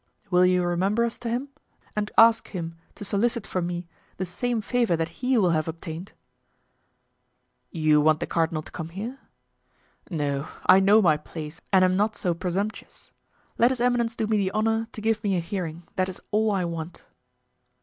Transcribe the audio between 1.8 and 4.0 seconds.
and ask him to solicit for me